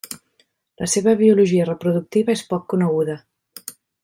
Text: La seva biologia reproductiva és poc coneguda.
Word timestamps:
La 0.83 0.87
seva 0.93 1.13
biologia 1.19 1.67
reproductiva 1.69 2.35
és 2.39 2.43
poc 2.55 2.67
coneguda. 2.75 3.21